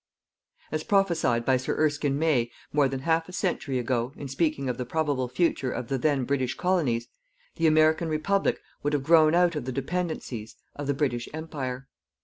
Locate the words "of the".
4.67-4.83, 5.71-5.99, 9.55-9.71, 10.75-10.95